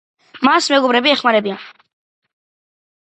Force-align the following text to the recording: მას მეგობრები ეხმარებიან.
მას 0.47 0.69
მეგობრები 0.75 1.13
ეხმარებიან. 1.17 1.63